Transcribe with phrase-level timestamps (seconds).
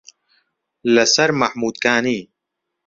[0.93, 2.19] لە سەر مەحموودکانی